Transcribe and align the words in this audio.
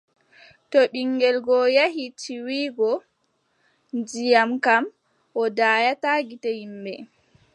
To 0.71 0.79
ɓiŋngel 0.91 1.37
go 1.45 1.57
yehi 1.75 2.05
tiiwugo 2.19 2.91
ndiyam 3.97 4.49
kam, 4.65 4.83
o 5.41 5.43
daaya 5.57 5.91
gite 6.29 6.49
yimɓe. 6.59 6.93